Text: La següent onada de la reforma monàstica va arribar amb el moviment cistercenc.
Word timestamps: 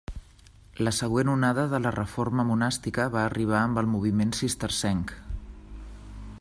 La 0.85 0.93
següent 0.99 1.29
onada 1.33 1.65
de 1.73 1.81
la 1.83 1.91
reforma 1.97 2.47
monàstica 2.53 3.07
va 3.17 3.21
arribar 3.27 3.61
amb 3.67 3.83
el 3.83 3.91
moviment 3.95 4.35
cistercenc. 4.41 5.15